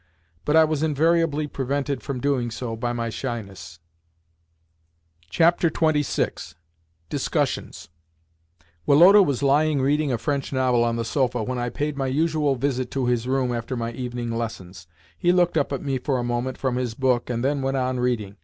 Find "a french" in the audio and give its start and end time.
10.11-10.51